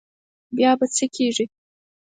[0.55, 1.45] بیا به څه کېږي.